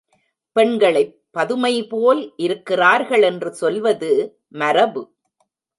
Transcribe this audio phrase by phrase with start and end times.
[0.55, 4.11] பெண்களைப் பதுமைபோல இருக்கிறார்கள் என்று சொல்வது
[4.47, 5.13] மரபு.